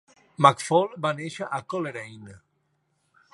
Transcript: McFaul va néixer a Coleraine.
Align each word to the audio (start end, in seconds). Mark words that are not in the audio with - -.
McFaul 0.45 0.87
va 1.05 1.11
néixer 1.19 1.51
a 1.59 1.61
Coleraine. 1.75 2.39